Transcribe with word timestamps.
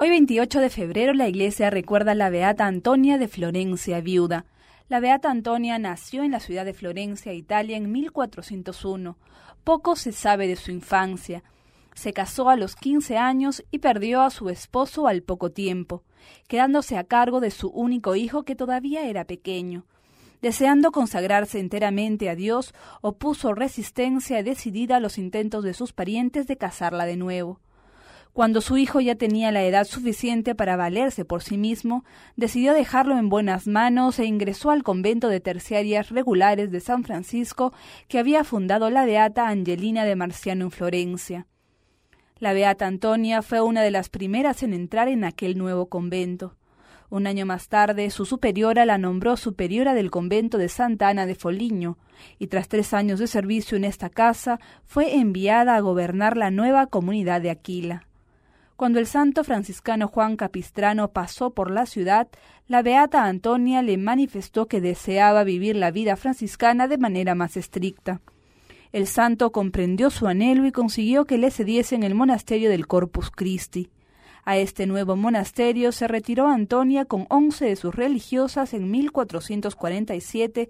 Hoy 0.00 0.10
28 0.10 0.60
de 0.60 0.70
febrero 0.70 1.12
la 1.12 1.26
iglesia 1.26 1.70
recuerda 1.70 2.12
a 2.12 2.14
la 2.14 2.30
Beata 2.30 2.66
Antonia 2.66 3.18
de 3.18 3.26
Florencia, 3.26 4.00
viuda. 4.00 4.44
La 4.88 5.00
Beata 5.00 5.28
Antonia 5.28 5.76
nació 5.80 6.22
en 6.22 6.30
la 6.30 6.38
ciudad 6.38 6.64
de 6.64 6.72
Florencia, 6.72 7.32
Italia, 7.32 7.76
en 7.76 7.90
1401. 7.90 9.16
Poco 9.64 9.96
se 9.96 10.12
sabe 10.12 10.46
de 10.46 10.54
su 10.54 10.70
infancia. 10.70 11.42
Se 11.96 12.12
casó 12.12 12.48
a 12.48 12.54
los 12.54 12.76
15 12.76 13.16
años 13.16 13.64
y 13.72 13.80
perdió 13.80 14.20
a 14.20 14.30
su 14.30 14.50
esposo 14.50 15.08
al 15.08 15.22
poco 15.22 15.50
tiempo, 15.50 16.04
quedándose 16.46 16.96
a 16.96 17.02
cargo 17.02 17.40
de 17.40 17.50
su 17.50 17.68
único 17.68 18.14
hijo 18.14 18.44
que 18.44 18.54
todavía 18.54 19.08
era 19.08 19.24
pequeño. 19.24 19.84
Deseando 20.40 20.92
consagrarse 20.92 21.58
enteramente 21.58 22.30
a 22.30 22.36
Dios, 22.36 22.72
opuso 23.00 23.52
resistencia 23.52 24.44
decidida 24.44 24.98
a 24.98 25.00
los 25.00 25.18
intentos 25.18 25.64
de 25.64 25.74
sus 25.74 25.92
parientes 25.92 26.46
de 26.46 26.56
casarla 26.56 27.04
de 27.04 27.16
nuevo. 27.16 27.58
Cuando 28.38 28.60
su 28.60 28.76
hijo 28.78 29.00
ya 29.00 29.16
tenía 29.16 29.50
la 29.50 29.64
edad 29.64 29.84
suficiente 29.84 30.54
para 30.54 30.76
valerse 30.76 31.24
por 31.24 31.42
sí 31.42 31.58
mismo, 31.58 32.04
decidió 32.36 32.72
dejarlo 32.72 33.18
en 33.18 33.28
buenas 33.28 33.66
manos 33.66 34.20
e 34.20 34.26
ingresó 34.26 34.70
al 34.70 34.84
convento 34.84 35.28
de 35.28 35.40
terciarias 35.40 36.10
regulares 36.10 36.70
de 36.70 36.78
San 36.78 37.02
Francisco 37.02 37.72
que 38.06 38.20
había 38.20 38.44
fundado 38.44 38.90
la 38.90 39.04
beata 39.06 39.48
Angelina 39.48 40.04
de 40.04 40.14
Marciano 40.14 40.66
en 40.66 40.70
Florencia. 40.70 41.46
La 42.38 42.52
beata 42.52 42.86
Antonia 42.86 43.42
fue 43.42 43.60
una 43.60 43.82
de 43.82 43.90
las 43.90 44.08
primeras 44.08 44.62
en 44.62 44.72
entrar 44.72 45.08
en 45.08 45.24
aquel 45.24 45.58
nuevo 45.58 45.86
convento. 45.86 46.54
Un 47.10 47.26
año 47.26 47.44
más 47.44 47.66
tarde, 47.66 48.08
su 48.10 48.24
superiora 48.24 48.84
la 48.84 48.98
nombró 48.98 49.36
superiora 49.36 49.94
del 49.94 50.12
convento 50.12 50.58
de 50.58 50.68
Santa 50.68 51.08
Ana 51.08 51.26
de 51.26 51.34
Foligno, 51.34 51.98
y 52.38 52.46
tras 52.46 52.68
tres 52.68 52.94
años 52.94 53.18
de 53.18 53.26
servicio 53.26 53.76
en 53.76 53.82
esta 53.84 54.10
casa, 54.10 54.60
fue 54.84 55.16
enviada 55.16 55.74
a 55.74 55.80
gobernar 55.80 56.36
la 56.36 56.52
nueva 56.52 56.86
comunidad 56.86 57.40
de 57.40 57.50
Aquila. 57.50 58.07
Cuando 58.78 59.00
el 59.00 59.08
santo 59.08 59.42
franciscano 59.42 60.06
Juan 60.06 60.36
Capistrano 60.36 61.10
pasó 61.10 61.50
por 61.50 61.68
la 61.68 61.84
ciudad, 61.84 62.28
la 62.68 62.80
beata 62.80 63.24
Antonia 63.24 63.82
le 63.82 63.96
manifestó 63.96 64.66
que 64.66 64.80
deseaba 64.80 65.42
vivir 65.42 65.74
la 65.74 65.90
vida 65.90 66.14
franciscana 66.14 66.86
de 66.86 66.96
manera 66.96 67.34
más 67.34 67.56
estricta. 67.56 68.20
El 68.92 69.08
santo 69.08 69.50
comprendió 69.50 70.10
su 70.10 70.28
anhelo 70.28 70.64
y 70.64 70.70
consiguió 70.70 71.24
que 71.24 71.38
le 71.38 71.50
cediesen 71.50 72.04
el 72.04 72.14
monasterio 72.14 72.70
del 72.70 72.86
Corpus 72.86 73.32
Christi. 73.32 73.90
A 74.44 74.58
este 74.58 74.86
nuevo 74.86 75.16
monasterio 75.16 75.90
se 75.90 76.06
retiró 76.06 76.46
Antonia 76.46 77.04
con 77.04 77.26
once 77.30 77.64
de 77.64 77.74
sus 77.74 77.92
religiosas 77.96 78.74
en 78.74 78.92
1447 78.92 80.68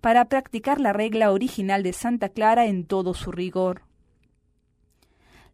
para 0.00 0.24
practicar 0.24 0.80
la 0.80 0.94
regla 0.94 1.30
original 1.30 1.82
de 1.82 1.92
Santa 1.92 2.30
Clara 2.30 2.64
en 2.64 2.86
todo 2.86 3.12
su 3.12 3.30
rigor. 3.30 3.82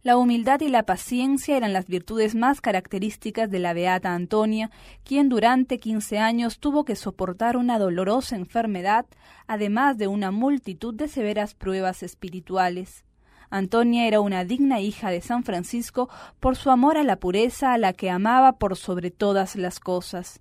La 0.07 0.17
humildad 0.17 0.61
y 0.61 0.69
la 0.69 0.85
paciencia 0.85 1.57
eran 1.57 1.73
las 1.73 1.89
virtudes 1.89 2.37
más 2.37 2.61
características 2.61 3.51
de 3.51 3.59
la 3.59 3.73
beata 3.73 4.15
Antonia, 4.15 4.71
quien 5.03 5.29
durante 5.29 5.81
quince 5.81 6.21
años 6.21 6.61
tuvo 6.61 6.85
que 6.85 6.95
soportar 6.95 7.57
una 7.57 7.77
dolorosa 7.81 8.37
enfermedad, 8.37 9.07
además 9.49 9.99
de 9.99 10.07
una 10.07 10.31
multitud 10.31 10.95
de 10.95 11.09
severas 11.09 11.55
pruebas 11.55 12.05
espirituales. 12.05 13.05
Antonia 13.51 14.07
era 14.07 14.21
una 14.21 14.45
digna 14.45 14.79
hija 14.79 15.11
de 15.11 15.21
San 15.23 15.43
Francisco 15.43 16.09
por 16.39 16.55
su 16.55 16.71
amor 16.71 16.99
a 16.99 17.03
la 17.03 17.17
pureza 17.17 17.73
a 17.73 17.79
la 17.79 17.93
que 17.93 18.09
amaba 18.09 18.59
por 18.59 18.77
sobre 18.77 19.11
todas 19.11 19.57
las 19.57 19.81
cosas. 19.81 20.41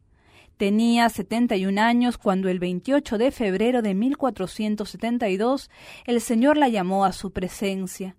Tenía 0.58 1.10
setenta 1.10 1.56
y 1.56 1.66
un 1.66 1.80
años 1.80 2.20
cuando 2.20 2.50
el 2.50 2.60
28 2.60 3.18
de 3.18 3.32
febrero 3.32 3.82
de 3.82 3.96
1472 3.96 5.72
el 6.06 6.22
Señor 6.22 6.56
la 6.56 6.70
llamó 6.70 7.04
a 7.04 7.14
su 7.14 7.32
presencia. 7.32 8.16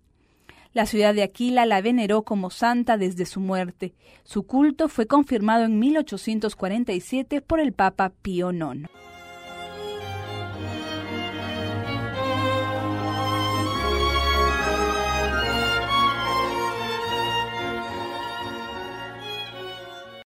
La 0.76 0.84
ciudad 0.84 1.14
de 1.14 1.22
Aquila 1.22 1.64
la 1.64 1.80
veneró 1.80 2.20
como 2.20 2.50
santa 2.50 2.98
desde 2.98 3.24
su 3.24 3.40
muerte. 3.40 3.94
Su 4.24 4.42
culto 4.42 4.90
fue 4.90 5.06
confirmado 5.06 5.64
en 5.64 5.78
1847 5.78 7.40
por 7.40 7.60
el 7.60 7.72
Papa 7.72 8.12
Pío 8.20 8.52
IX. 8.52 8.86